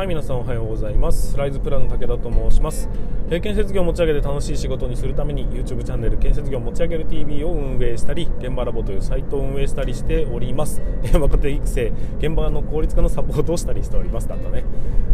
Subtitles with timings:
[0.00, 1.36] はい皆さんおはようございます。
[1.36, 2.88] ライズプランの武田と申します、
[3.30, 14.28] えー、建設業を持ち上げて楽しい仕事にするために YouTube チャンネル建設業を持ち上げる TV を運営したり現場ラボというサイトを運営したりしております、えー、若手育成現場の効率化のサポートをしたりしております。
[14.28, 14.64] だったね。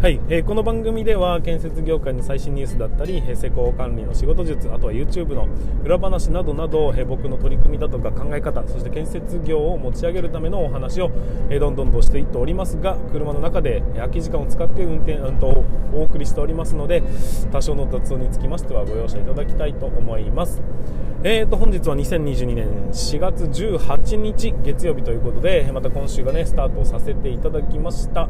[0.02, 5.48] はい、えー、この番組では建設業界の最新ニュースだったり、え施工管理の仕事術あとは YouTube の
[5.84, 11.10] 裏話などなど、え僕の取り組みだとか考え方そして建設業を持ち上げるためのお話を、
[11.48, 17.02] えどんどんとしていっておりますが車の中で空き時間を使ってって運転、うんと、お送りしておりますので
[17.50, 20.62] 多少の雑音につきましてはご容赦いただきたいと思います。
[21.24, 28.28] えーと本日は2022年4月18日月曜日ということでまた今週がねスタートさせていただきました。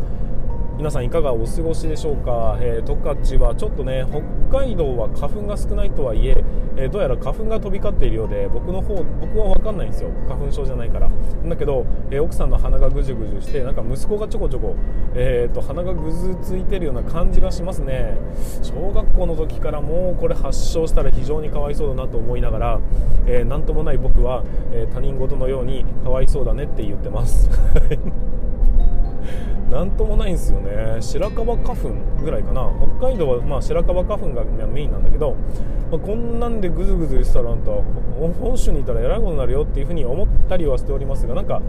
[0.77, 4.05] 皆さんいかがお過ごしでしょうか、えー、十勝はちょっとね
[4.51, 6.45] 北海道は花粉が少ないとはいえ
[6.77, 10.11] えー、どうやら花粉が飛び交っているようで僕の方僕は分かんないんですよ。
[10.29, 11.09] 花粉症じゃないから。
[11.47, 14.77] だけど、えー、奥さんの鼻がぐじゅぐじゅしてなんか息子がちょこちょこ、
[15.15, 18.19] えーと、鼻がぐずついてるような感じがしますね。
[18.63, 22.81] 小学校の時からもうこれ発症したら非常にかわいそうだなと思いながら、
[23.27, 27.49] えー、ともない僕は、え他人事のようにかわいそうだねって言ってます。
[29.77, 31.03] なんともないんですよね。
[31.03, 31.91] 白樺花粉
[32.25, 32.73] ぐらいかな。
[32.99, 35.37] 北海道はまあ白樺花粉がメインなんだけど、
[35.91, 37.73] まあ、こんなんでぐずぐずしたらあんた
[38.41, 41.61] 本州にいたらえらいことになるよっていうふうに思ったりはしておりますがなんか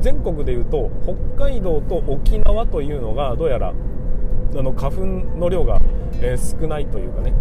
[0.00, 0.90] 全国でいうと
[1.36, 5.04] 北海道と沖縄というのがどうやらあの花粉
[5.38, 5.80] の量が、
[6.22, 7.34] え、少ないというかね。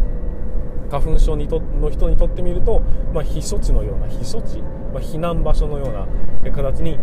[0.91, 2.81] 花粉症にとの人にとってみると、
[3.13, 4.59] まあ、避暑地のような避暑地、
[4.91, 6.97] まあ、避難場所のような形に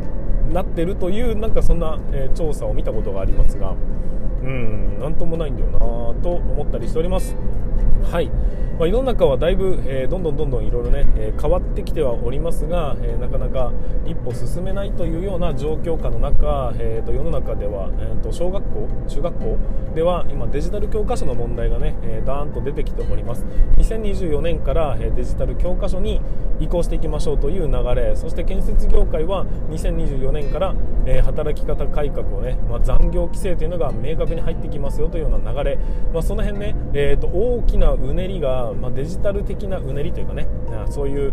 [0.52, 3.74] なってるというなんかそんな、え、調査を見たことがありますが
[4.42, 5.78] うん何ともないんだよな
[6.22, 7.36] と思ったりしております。
[8.10, 8.30] はい。
[8.78, 13.72] まあ、世の中はだいぶ、えー、どんどんどんどんいろいろね、えー、変わってきてはおりますが、えー、なかなか
[14.04, 19.58] 一歩進めないというような状況下の中、えーと、世の中では、えーと、小学校、中学校
[19.94, 23.46] では今デジタル教科書の問題がね、えー、ダーンと出てきております。
[23.78, 26.20] 2024年から、えデジタル教科書に
[26.60, 30.74] 移行していきましょうという流れそして建設業界は2024年から、
[31.06, 35.78] え働き方改革をね、まあ、残業規制というのが明確に入ってきますよというような流れ、
[36.12, 40.46] まあ、その辺ね、えーと大きなうねりがまあ、デジタル的なうねりというかね
[40.90, 41.32] そういう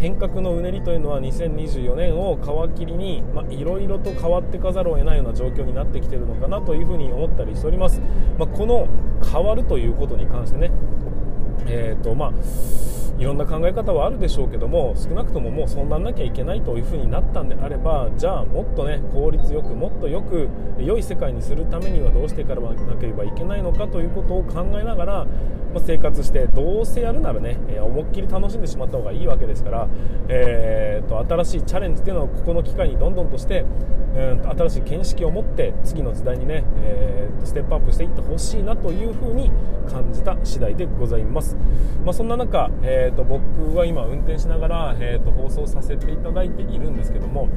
[0.00, 2.36] 変革のうねりというのは2024年を
[2.74, 8.00] 皮切りにいろいろと変わってかざるを得ないような状況になってきているのかなというふうに思ったりしております、
[8.38, 8.88] まあ、この
[9.24, 10.70] 変わるということに関してね
[11.66, 12.32] えーとまあ
[13.22, 22.62] いろんな考え方はあるでしょうけども少なくとももうそんなんなきゃいけないというふうになったんであればじゃあもっとね効率よくもっとよく良い世界にするためにはどうしていかな
[22.96, 25.26] ければいけないのかということを考えながら、ま
[25.76, 29.88] あ、生活してどうせやるならね、えー、思いっきり楽しんでしまった方がいいわけですから、
[30.28, 33.64] えーと、新しいチャレンジというのをここの機会にどんどんとして、
[34.16, 39.52] うん、新しい見識を持って次の時代にね、えーと、ステップアップしていってほしいなというふうに
[39.88, 41.51] 感じた次第でございます。
[42.04, 47.48] まあ、そんな中、えーと、僕は今運転しながら、えー、と放送させていただいているんですけども、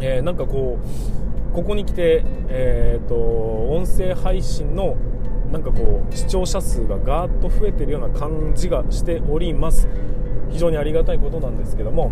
[0.00, 4.96] えー、なんかこうここに来て、えー、と音声配信の
[5.52, 9.88] なんかこう視聴者数がガーッと増えているような感じがしております。
[10.50, 12.10] 非常にありがたいことなんですけども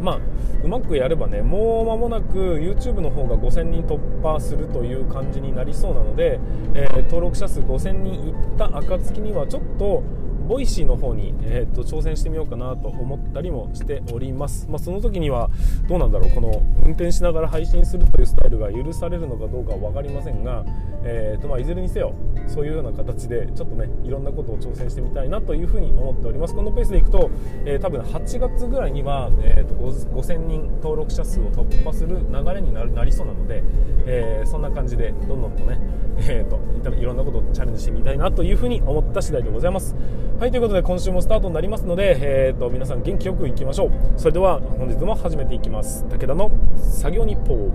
[0.00, 0.18] まあ、
[0.62, 6.38] うまくやればねもう間もなく YouTube の方が5000人突破するという感じになりそうなので、
[6.74, 10.02] えー、登録者数5000人いった暁にはちょっと
[10.46, 15.50] Voicy の方に、えーと、挑戦してみようかなと思ったりもしております、まあ、その時には
[15.88, 20.64] どうなんだろうこの運転しながら配信するというスタイルが許されるのかどうかは分かりませんが、
[21.04, 22.14] えーとまあ、いずれにせよ
[22.46, 26.54] そういうような形でちょっとねいろんなことを挑戦してみたいなというふうに思っております。
[26.54, 27.30] このペースでいくと、
[27.64, 33.62] えー、多分8月ぐらいには、えーと、5000人登録者数を突破する流れになりそうなので、
[34.06, 35.78] えー、そんな感じでどんどんとね、
[36.18, 39.94] えーと、いろんなことをチャレンジしてみたいなというふうに思った次第でございます。
[40.36, 43.90] はいということで今週もスタートになりますので、えーと、皆さん元気よくいきましょう。
[44.16, 46.04] それでは本日も始めていきます。
[46.10, 47.70] 武田の作業日報。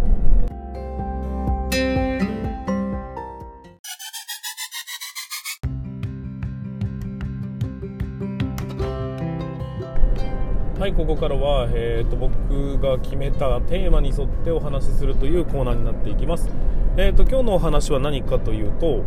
[10.77, 16.49] はいここからは、えーと、僕が決めたテーマに沿ってお話しするというコーナーになっていきます、
[16.97, 19.03] えーと、今日のお話は何かというと,、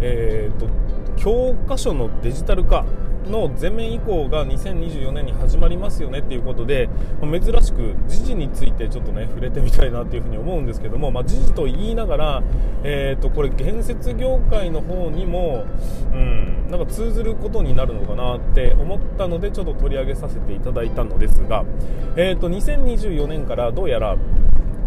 [0.00, 0.68] えーと
[1.16, 2.84] 教科書のデジタル化
[3.30, 6.88] の全面移行が2024年に始まりますよねっていうことで、
[7.22, 12.42] 珍しく時事についてちょっとね触れてみたいなっていうふに思うんですけども、まあ、時事と言いながら、
[12.82, 15.64] えー、とこれ建設業界の方にも、
[16.12, 21.64] うん、なんか通ずることになるのかなって思ったのでちょっと取り上げさせていただいたのですが、
[22.16, 24.16] えー、と2024年からどうやら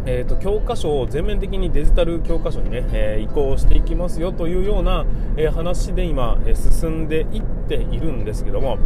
[0.09, 5.05] えーと、教科書を全面的にデジタル教科書にね、えー、移行していきますよというような、
[5.35, 8.77] えー、話で今、えー、進んでいっているんですけども、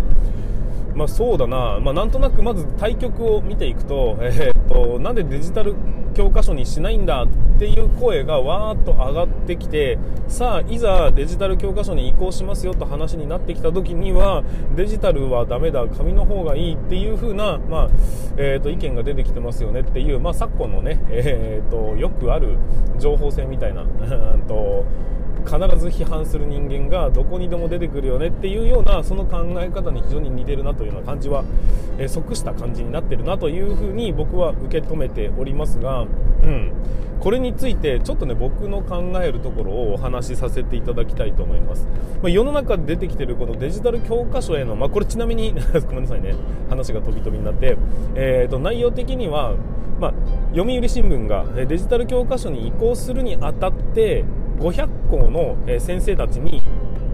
[0.96, 5.76] まあ、そうだな、まあ、なんとなくまず対局を見ていくと,、えーと、なんでデジタル
[6.14, 7.28] 教科書にしないんだっ
[7.60, 9.98] ていう声がわーっと上がってきて
[10.28, 14.44] さあいざデジタル教科書に移行しますよと話になってきた時には
[14.76, 17.90] デジタルはダメだ紙の方がいいっていう風な、まあ
[18.38, 22.58] えーと、意見が出てきてますよねっていう、まあ、昨今のね、えーと、よくある
[23.00, 23.86] 情報戦みたいな
[24.48, 24.86] と
[25.46, 31.44] 必ず批判する人間がどこにでも出てくるよねっていうようなその考え方に非常に似てるなというような感じは、
[31.98, 36.72] えー、即した感じになってるなというふうに僕は受け止めておりますが、うん、
[37.20, 41.86] これについてちょっとね僕の考えるところをお話しさせていただきたいと思います、
[42.22, 45.54] まあ、世の中で出てきてるこのデジタル教科書への、まあ、これちなみに
[45.88, 46.36] ごめんなさいね。
[46.70, 47.78] 話が飛び飛びになって、
[48.16, 49.54] えー、と内容的には、
[50.00, 50.14] まあ、
[50.56, 54.24] 読売新聞がデジタル教科書に移行するにあたって
[54.62, 56.62] 500校の先生たちに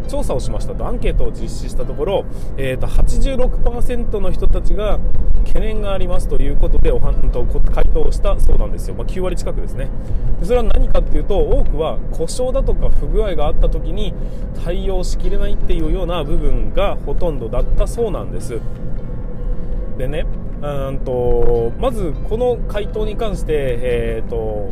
[0.08, 0.86] 調査をしましたと。
[0.86, 2.26] アンケートを実施したところ、
[2.58, 5.00] えーと、86%の人たちが
[5.46, 9.90] 懸念がありますということでおはんと回答したそうなんですよ、まあ、9割近くですね。
[10.40, 14.14] でそれは何かっていうと多くは故障だとか不具合があった時に
[14.64, 18.60] 対応しきれないっていうような部分がほとんどだったそうなんです。
[19.98, 20.26] でね
[20.62, 24.72] うんとまずこの回答に関して、えーと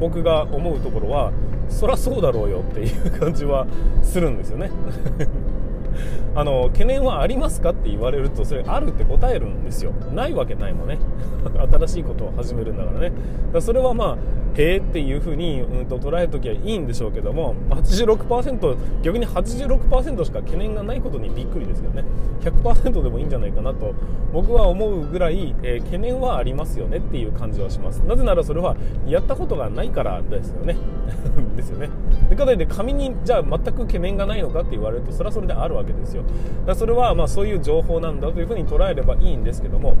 [0.00, 1.32] 僕が思うところは
[1.68, 3.66] そりゃそうだろうよっていう感じは
[4.02, 4.70] するんですよね。
[6.34, 9.92] あの懸念はありますかって言われるとそれあるって答えるんですよ。
[10.12, 10.98] ないわけないもんね。
[11.72, 13.06] 新しいことを始めるんだからね。
[13.06, 13.16] だか
[13.54, 14.16] らそれはまあ
[14.56, 22.04] へえっていうふうに、うんと、捉えるときはいいんでしょうけども86%逆に86%しか懸念がないことにびっくりですけどね
[22.40, 23.94] 100%でもいいんじゃないかなと
[24.32, 27.98] 僕は思うぐらい、えー、懸念はありますよねっていう感じはします。
[28.00, 30.76] なぜならそれはやったことがないからですよね。
[31.56, 31.88] ですよね。
[32.28, 36.24] でかといって紙にじゃあ全く懸念がないのかって言われるとそれはそれであるわけですよ。
[36.66, 39.94] だそれはまあそういう情報なんだというふうに捉えればいいんですけども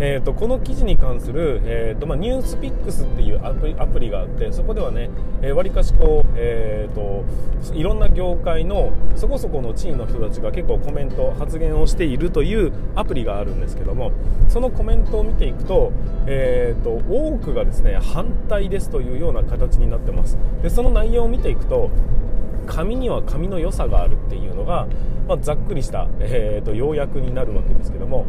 [0.00, 5.10] えーと、この記事に関する、えーとまあ、ニュースピックスっていうアプリアプリがあってそこではね
[5.52, 7.24] わり、えー、かしこう、えーと、
[7.74, 14.12] いろんな業界のそこそこの地位の人たちが結構コメント発言をしているというアプリがあるんですけども
[14.48, 15.92] そのコメントを見ていくと,、
[16.26, 20.38] えーと、多くがですね反対ですというような形になってます。
[20.62, 21.90] でその内容を見ていくと
[22.66, 24.86] 紙には紙の良さがあるっていうのが、
[25.26, 28.26] まあ、ざっくりした、えーと要約になるわけですけども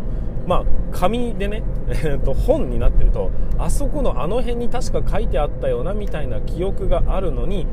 [0.50, 3.30] まあ、紙でね、 えー、と本になってると
[3.60, 7.68] あそこのあの辺に確か書いてあったよなみたいな記憶があるのに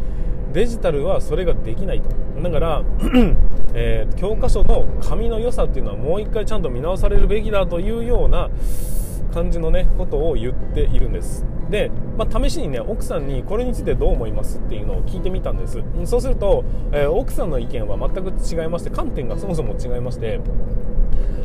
[0.53, 2.11] デジタルはそれができないと。
[2.43, 2.83] だから、
[3.73, 8.51] えー、教科書の紙の良さっていうのはもう一回ちゃんと見直されるべきだというような
[9.33, 11.47] 感じのねことを言っているんです。
[11.71, 15.83] で、まあ、試しにね奥さんにこれについてどう思いますっていうのを聞いてみたんです。
[16.05, 20.41] そうすると、えー、奥さんの意見は全く違いまして観点がそもそも違いまして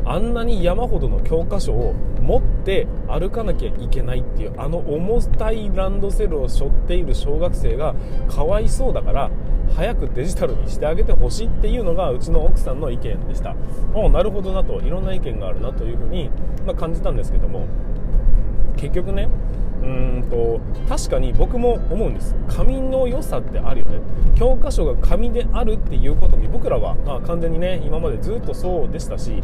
[0.05, 7.95] あんなに山ほどの教科書を持って歩かなきゃいけないっていうあの重たいランドセルを背負っている小学生が
[8.27, 9.31] かわいそうだから
[9.75, 13.51] 早くデジタルにしてあげてほしいっていうのがうちの奥さんの意見でした。
[13.51, 16.29] あなるほどなといろんな意見があるなというふうに、
[16.65, 17.67] まあ、感じたんですけども
[18.75, 19.29] 結局ね
[19.81, 22.35] うんと確かに僕も思うんです。
[22.47, 23.99] 紙の良さってあるよね。
[24.35, 29.41] 教科書が紙であるっていうことに僕らは、まあ、完全にね今までずっとそうでしたし、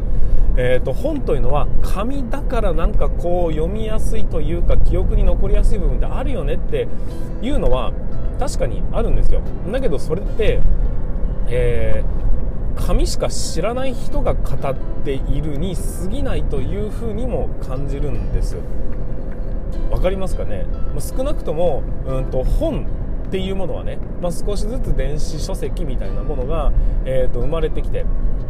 [0.55, 6.88] えーと、本というのは紙だからなんかこう読みやすいというか記憶に残りやすい部分ってあるよねって
[7.41, 7.91] いうのは
[8.39, 9.41] 確かにあるんですよ。
[9.71, 10.62] だけどそれって、
[11.47, 18.57] えー、紙しか知らない人が語っているに過ぎないというふうにも感じるんです。
[19.89, 20.65] 分かりますかね、
[21.00, 22.88] 少なくとも、うんと、本
[23.27, 26.71] っていうものはね、まあ、少しずつ電子書籍みたいなものが、
[27.05, 28.05] えー、と生まれてきて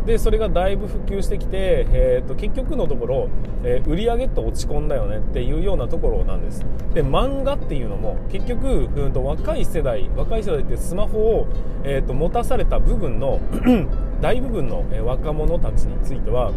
[0.05, 3.29] でそれがだいぶ普及してきて、えー、と結局のところ、
[3.63, 6.65] えー、売り上げって落ち込んだよねっていうようなところなんです。
[6.93, 11.47] で漫画っていうのも結局、うん、と若い世代若い世代ってスマホを、
[11.83, 13.41] えー、と持たされた部分の
[14.21, 16.53] 大部分の若者たちについては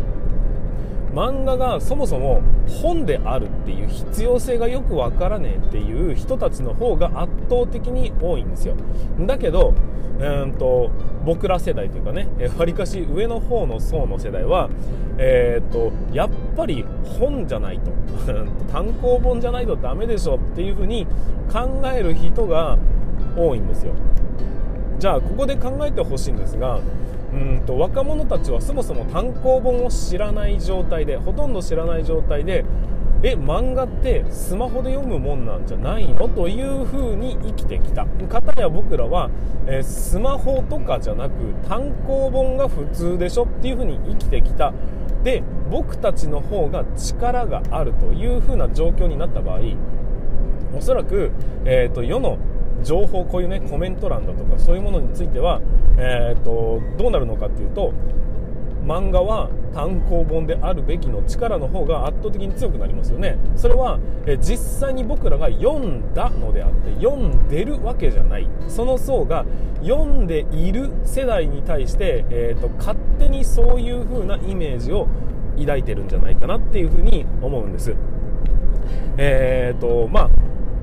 [1.14, 2.43] 漫画がそもそも
[2.83, 8.76] 本であるっていう必要性がよくわからねえっていう人たちの方が圧倒的に多いんですよ。
[9.21, 9.75] だけど
[10.21, 10.90] うんと
[11.25, 14.69] 僕ら世代というかねわりかし上の方の層の世代は、
[15.19, 16.85] えーと、やっぱり
[17.19, 17.90] 本じゃないと
[18.71, 21.07] 単行本じゃないとダメでしょっていうふうに
[21.50, 22.79] 考える人が
[23.37, 23.95] 多いんですよ。
[24.99, 26.79] じゃあここで考えてほしいんですが
[27.33, 32.65] うんと若者たちはそもそも単行本を知らない状態でほとんど知らない状態で
[33.23, 38.07] え漫画ってスマホで読むもんなんじゃないのという風に生きてきた。
[38.07, 39.29] 方や僕らは、
[39.67, 41.35] え、スマホとかじゃなく
[41.69, 44.73] 単行本が普通でしょっていう風に生きてきた。
[45.23, 49.61] で僕たちの方が力があるという風な状況になった場合
[50.77, 51.31] おそらく、
[51.67, 52.39] えーと、世の
[52.83, 55.61] 情報こういうねコメント欄だとかそういうものについては、
[55.97, 57.93] えーとどうなるのかっていうと
[58.85, 63.39] 漫画は単行本であるべきの力の方が圧倒的に強くなりますよね。
[63.57, 68.49] それはえ実際に僕らが読んだのであって読んでるわけじゃない。
[68.69, 69.45] その層が
[69.83, 75.09] 読んでいる世代に対して、えーと、勝手にそういう風なイメージを
[75.59, 77.95] 抱いてるんじゃないかなっていう風に思うんです。
[79.17, 80.31] えーとまあ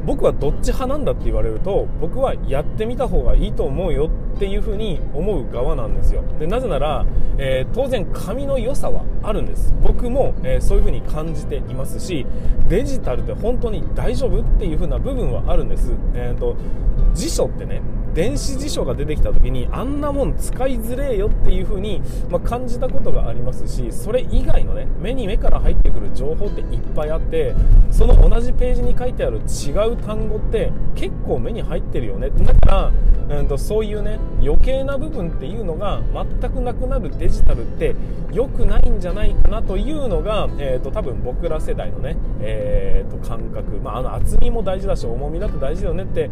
[0.08, 6.24] 僕はどっち派なんだって言われると僕はやってみた方がいいと思うよっていうふうに思う側なんですよ。
[6.40, 7.06] でなぜなら、
[7.40, 9.74] えー、当然紙の良さはあるんです。
[9.82, 12.26] 僕も、えー、そういうふうに感じていますし
[12.70, 16.56] デジタルで本当に大丈夫っていうふうな部分はあるんです、えーと
[17.14, 17.82] 辞書ってね
[18.14, 22.02] 電子辞書が出てきた時にあんなもん使いづれえよっていう風に、
[22.32, 27.54] まあ、感じたことがありますしそれ以外のね目に目から入ってくる情報っていっぱいあって
[27.92, 32.32] その同じページに書いてある違う単語って結構目に入ってるよね。
[32.32, 32.92] だか
[33.30, 37.96] ら、うんと、そういうね余計な部分っていうのが全くなくなるデジタルって
[38.32, 46.30] 良くないんじゃないかなというのが、えーと、多分僕ら世代のね、えーと、感覚、まあ、あの厚みも大事だし重みだって大事だよねって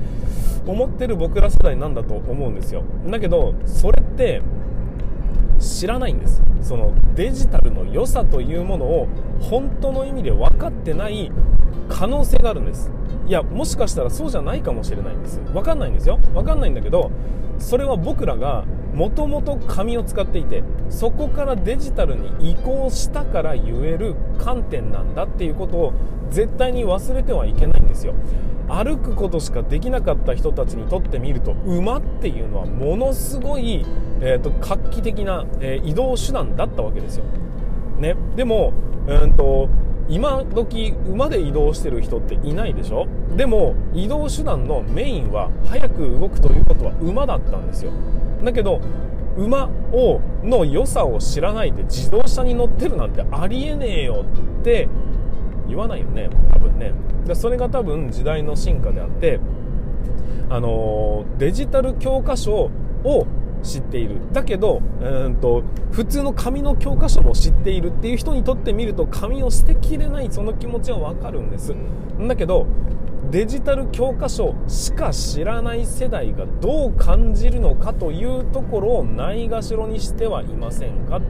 [0.67, 2.83] 思ってる僕ら世代なんだと思うんですよ。
[3.07, 4.41] だけどそれって
[5.59, 6.41] 知らないんです。
[6.61, 9.07] そのデジタルの良さというものを
[9.39, 11.31] 本当の意味で分かってない
[11.95, 12.91] 可能性があるんです。
[13.25, 16.17] いやもしかしたらそうじゃないかもしれないんです分かんないんですよ。
[16.33, 17.09] 分かんないんだけど
[17.57, 25.93] それは僕らがもともと紙を使っていてそこからデジタルに移行したから言える観点なんだっていうことを
[26.29, 28.13] 絶対に忘れてはいけないんですよ。
[28.67, 33.85] 歩くことしかできなかった人たちにとってみると馬っていうのはものすごい、
[34.21, 37.25] えーと、画期的な、えー、移動手段だったわけですよ、
[37.99, 38.73] ね、でも、
[39.07, 39.69] えーと、
[40.07, 43.07] 今時馬で移動してる人っていないでしょ？
[43.35, 47.91] でも移動手段のメインは早く動くということは馬だったんですよ。
[48.43, 48.81] だけど
[49.37, 54.25] 馬をの良さを知らないで自動車に乗ってるなんてありえねえよ
[54.61, 54.87] って
[55.67, 56.29] 言わないよね？
[56.51, 56.93] 多分ね。
[57.25, 59.39] でそれが多分時代の進化であって
[60.49, 62.69] あのデジタル教科書
[63.03, 63.27] を
[63.65, 64.17] 知っている。
[64.31, 71.75] だけどうんと普通の紙の教科書も知っているっていう人にとってみると紙を捨てきれないその気持ちはわかるんです。
[72.27, 72.67] だけど
[73.31, 81.27] デジタル教科書しか知らない世代がどう感じるのかというところをないがしろにしてはいませんかって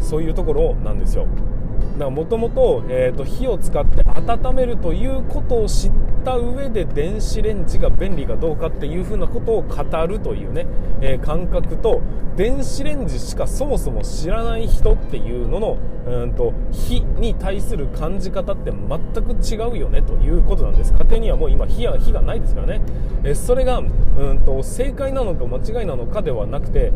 [0.00, 1.26] そういうところなんですよ。
[2.06, 2.82] もともと
[3.24, 5.92] 火を使って温めるということを知っ
[6.24, 10.66] た上で電子レンジが便利かどうかっていうふうなことを語るというね、
[11.00, 12.00] えー、感覚と
[12.36, 20.92] 電子レンジしかそもそも知らない人っていうののうんと火に対する感じ方って全く違うよねということなんです。
[20.92, 22.80] 家庭にはもう今火や火がないですからね、
[23.24, 23.82] えー、それがう
[24.34, 26.92] んと正解なのか間違いなのかではなくて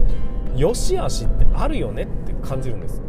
[0.54, 3.02] 良し悪しってあるよねって感じるんです。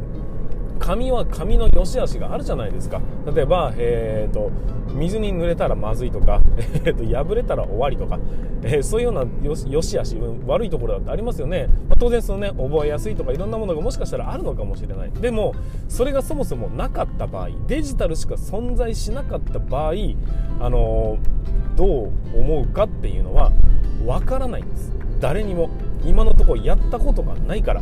[0.84, 3.02] 紙は紙の良し悪しがあるじゃないですか。
[3.34, 4.52] 例えば、えーと、
[4.94, 6.42] 水に濡れたらまずいとか、
[6.84, 8.20] えーと、破れたら終わりとか、
[8.64, 15.12] えー、そういうような良し悪し悪いところだってありますよね、まあ、当然そのね覚えやすいとかいろんなものがもしかしたらあるのかもしれない。
[15.22, 15.54] でも
[15.88, 19.94] それがそもそもなかった場合デジタルしか存在しなかった場合、
[20.60, 23.54] あのー、どう思うかっていうのは
[24.06, 24.92] わからないんです。
[25.22, 25.70] 誰にも
[26.06, 27.82] 今のところやったことがないから。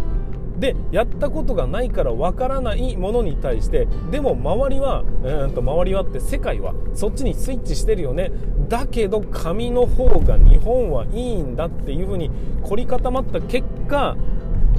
[0.59, 8.31] でやったことがないからわからないものに対してでも周りはうんと周りはって世界はそっちにスイッチしてるよね。
[8.69, 12.31] だけど紙の方が日本はいいんだっていうふうに
[12.63, 14.15] 凝り固まった結果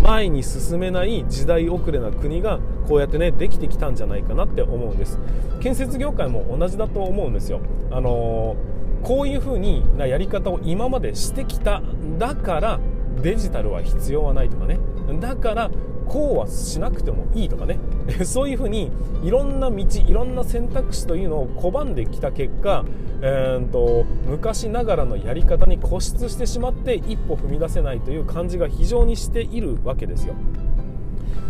[0.02, 5.19] 前に進めない時代遅れな国がこうやってねできてきたんじゃないかなって思うんです。
[5.61, 7.61] 建設業界も同じだと思うんですよ。
[7.91, 11.83] あのー、こういう風になやり方を今までしてきた。
[12.19, 12.81] だから
[13.21, 14.78] デジタルは必要はないとかね
[15.21, 15.71] だから
[16.07, 17.78] こうはしなくてもいいとかね
[18.25, 18.90] そういうふうに
[19.23, 22.85] いろんな道いろんな選択肢というのを拒んできた結果、
[23.21, 30.35] えーと、昔ながらのやり方に固執してしまって一歩踏み出せないという感じが非常にしているわけですよ。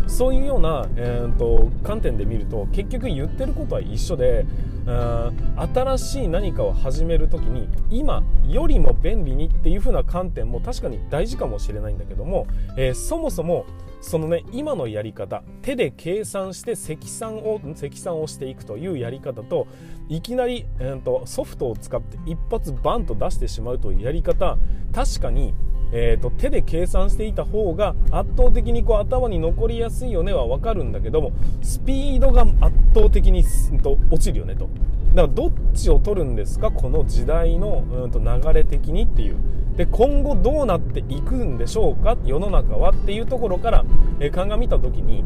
[0.07, 4.45] そういうような、えーと、観点で見ると結局言ってることは一緒で
[4.85, 13.65] 新しい何かを始める時に今よりも便利にっていう風な観点も確かに大事かもしれないんだけども、えー、そもそも
[14.01, 19.67] そのね今のやり方手で計算して積算を積算をしていくというやり方と
[20.09, 24.57] いきなり、えーと、ソフトを使って一発バンと出してしまうというやり方
[24.93, 25.53] 確かに、
[25.95, 31.31] えーと、手で計算していた方が圧倒的にこう頭に残りやすいよねは分かるんだけども
[31.61, 34.67] スピードが圧倒的に、すん、と落ちるよねと。
[35.13, 36.71] だからどっちを取るんですか？
[36.71, 39.37] この時代の、うん、と流れ的にっていう。
[39.77, 42.17] で今後どうなっていくんでしょうか？
[42.25, 43.85] 世の中はっていうところから、
[44.19, 45.23] えー、鑑みた時に、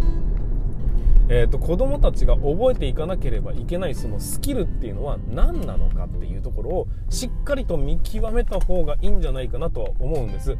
[1.29, 10.57] えーと、子どもたちが覚えていかなければいけないそのスキルっていうのは何なのかっていうところをしっかりと見極めた方がいいんじゃないかなとは思うんです。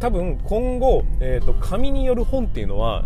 [0.00, 3.04] 多分今後、えーと、紙による本っていうのは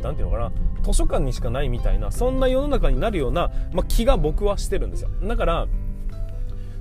[0.00, 0.52] 何て言うのかな
[0.84, 5.66] 図書館にしかないみたいなそんな世の中になるような、まあ、気が僕はしてるんですよだから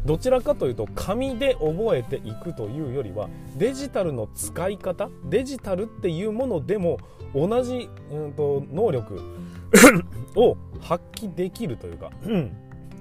[0.06, 7.00] どちらかというと紙で覚えていくというよりはデジタルの使い方デジタルっていうものでも
[7.34, 9.20] 同じ、うんと、能力
[10.36, 12.12] を発揮できるというか、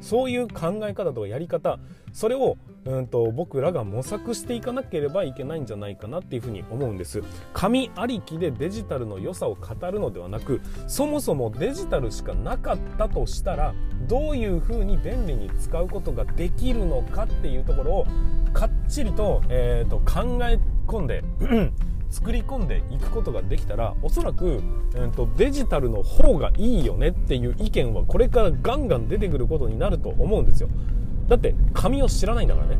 [0.01, 1.79] そういう考え方とかやり方
[2.13, 7.23] それをうんと僕らが模索していかなければいけないんじゃないかなっていうふうに思うんです。
[7.55, 13.75] 紙ありきでデジタルの良さを語るのではなくそもそもデジタルしかなかったとしたら
[14.07, 18.07] どういうふうに便利に使うことができるのかっていうところを
[18.53, 21.25] かっちりと,、えー、と考え込んで
[22.15, 24.63] 作り込んでいくことができたらおそらく、
[24.95, 30.69] えーとデジタルの方がいいよねっていう意見はこれからガンガン出てくることになると思うんですよ。
[31.27, 32.77] だって紙を知らないんだからね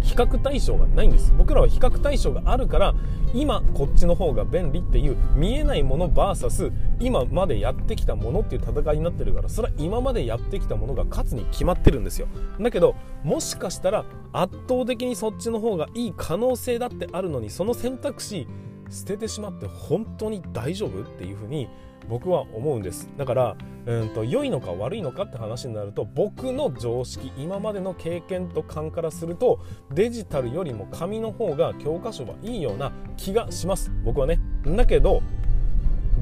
[0.00, 1.32] 比較対象がないんです。
[1.36, 2.94] 僕らは比較対象があるから
[3.34, 12.28] 今こっちの方が便利っていう見えないもの VS 今までやってきたものっていう戦いになってるからそれは今までやってきたものが勝つに決まってるんですよ。
[12.60, 18.46] だけどもしかしたら圧倒的にそっちの方がいい可能性だってあるのにその選択肢
[18.90, 21.68] 捨ててしまって本当に大丈夫っていうふうに
[22.08, 23.08] 僕は思うんです。
[23.16, 23.56] だから
[23.86, 29.60] うんと良いのか悪いのかって話になると僕の常識今までの経験と勘からすると
[29.92, 33.92] デジタルよりも紙の方が教科書はいいような気がします。
[34.04, 34.40] 僕はね。
[34.66, 35.22] だけど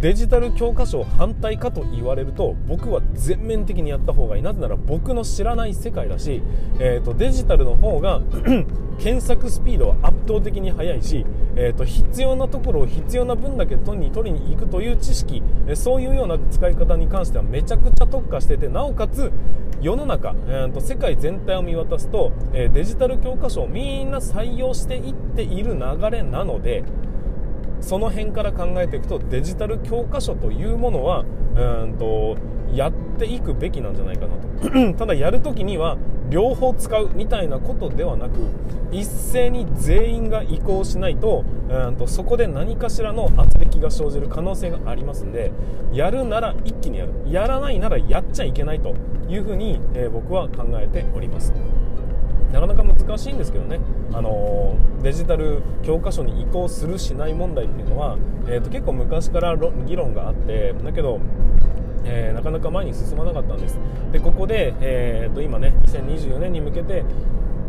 [0.01, 6.41] デジタル教科書反対かと言われると僕は全面的にやった方がいいなぜなら僕の知らない世界だし、
[6.79, 8.21] えーと、デジタルの方が
[9.01, 15.43] 検索スピードは圧倒的に速いし、えーと、必要なところを必要な分だけ取りに取りに行くという知識、
[15.75, 19.33] そういうような使い方に関してはめちゃくちゃ特化しててなおかつ
[19.81, 26.85] 世の中、えーと、世界全体を見渡すと、えデジタル教科書をみんな採用していっている流れなので
[27.81, 31.25] その辺から考えていくとデジタル教科書というものは
[31.57, 32.37] うんと
[32.73, 35.97] やっていくべきなんじゃないかなと ただやるときには
[36.29, 38.35] 両方使うみたいなことではなく
[38.93, 45.53] 一斉に全員が移行しないとうんとそこで何かしらの圧力が生じる可能性がありますんで
[45.93, 48.95] やるなら一気にやるやらないならやっちゃいけないと
[49.29, 51.53] いうふうに、えー、僕は考えております。
[52.53, 53.79] なかなか難しいんですけどね、
[54.13, 59.57] あのデジタル教科書に移行するしない問題っていうのは、えーと、結構昔から
[59.87, 61.21] 議論があってだけど、
[62.05, 63.79] えー、なかなか前に進まなかったんです。
[64.13, 67.05] でここで、えーと今ね2024年に向けて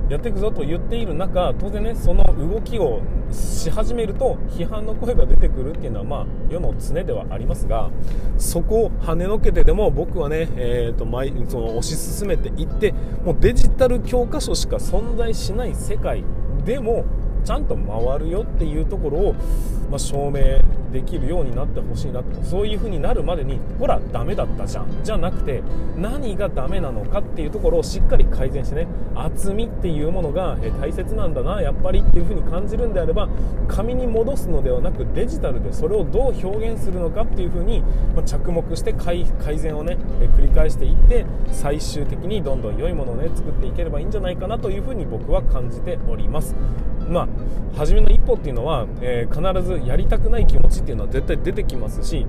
[0.09, 7.91] やっていくぞと言っている中当然ねその動きをし始めると批判の声が出てくるっていうのはまあ世の常ではありますが
[8.37, 12.91] そこを跳ねのけてでも僕はね、えーと、前その推し進めていって
[13.23, 16.23] もうデジタル教科書しか存在しない世界
[16.65, 17.05] でも
[17.43, 19.33] ちゃんと回るよっていうところを、
[19.89, 22.43] まあ、証明できるようになってほしいなと。
[22.43, 24.87] そういう風になるまでにほらダメだったじゃん。
[25.03, 25.61] じゃなくて
[25.97, 33.29] 何がダメなのかっていうところをしっかり改善してね厚みっていうものが大切なんだなやっぱりっていう風に感じるんであれば
[33.67, 37.83] 紙に戻すのではなくデジタルでそれをどう表現するのかっていう風に、
[38.15, 39.25] ま着目して改
[39.57, 39.97] 善をね
[40.35, 46.55] 繰り返していって最終的にどんどん良いものをね作っていければいいんじゃないかなという風に僕は感じております。
[47.09, 47.27] まあ
[47.77, 52.25] 初めの一歩っていうのは、えー、必ずやりたくない気持ちっていうのは絶対出てきますし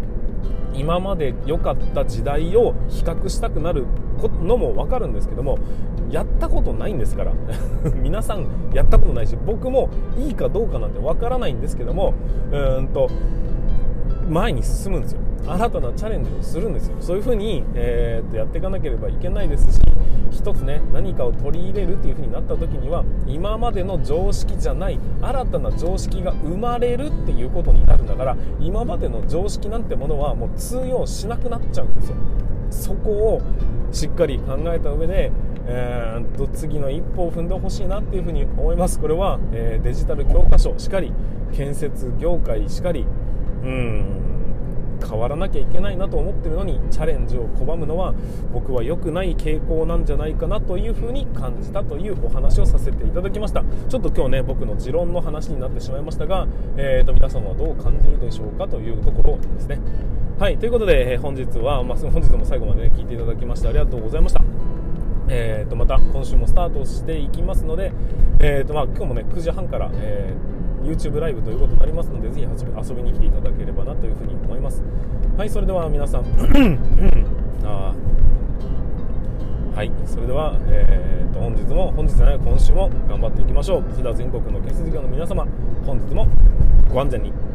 [0.74, 3.86] 今まで良かった時代を比較したくなる
[4.42, 5.58] のも分かるんですけども
[6.10, 7.32] やったことないんですから。
[8.02, 9.88] 皆さんやったことないし僕も
[10.18, 12.14] いいかどうかなんて分からないんですけども
[12.52, 13.08] うんと
[14.30, 15.20] 前に進むんですよ。
[15.46, 16.96] 新たなチャレンジをするんですよ。
[17.00, 19.80] そういうふうに、えー、とやっていかなければいけないですし
[20.30, 32.16] 一つね何かを取り入れるっていうふうになった時には今までの常識じゃない新たな常識が生まれるっていうことになるんだから今までの常識なんてものはもう通用しなくなっちゃうんですよ。
[32.70, 33.42] そこを
[33.90, 35.32] しっかり考えた上で
[35.72, 38.98] えー、と次の一歩を踏んでほしいなっていうふうに思います。
[38.98, 41.12] これは、えー、デジタル教科書しかり
[41.52, 43.06] 建設業界しかり
[43.62, 44.19] うん
[45.00, 48.14] 変わらなきゃいけないなと思ってるのにチャレンジを拒むのは
[48.52, 53.64] 僕は良くない傾向なんじゃないかなというふうに感じたというお話をさせていただきました。
[53.88, 59.80] ちょっと今日ね僕の持論の話になってしまいましたが、えー、と皆様はどう感じるでしょうかというところですね。
[60.38, 64.42] はいということで、え本日は、まあ、本日も最後まで、ね、聞いていただきましてありがとうございました。
[65.28, 67.92] えー、とまた今週もスタートしていきますので、
[68.40, 74.82] えーとまあ、今日もね9時半から、えー YouTube ライブということになりますのでぜひ遊びに来ていただければなというふうに思います。
[75.36, 76.24] はいそれでは皆さん
[77.64, 77.94] あ
[79.74, 83.82] はいそれでは、えーと、本日も本日じゃない今週も頑張っていきましょう。
[83.94, 85.46] 飛騨全国の建設業の皆様
[85.86, 86.26] 本日も
[86.92, 87.49] ご安全に。